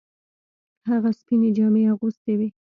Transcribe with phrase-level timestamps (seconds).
[0.89, 2.49] هغه سپینې جامې اغوستې وې.